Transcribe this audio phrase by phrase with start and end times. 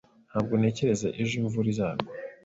[0.29, 2.11] Ntabwo ntekereza ko ejo imvura izagwa.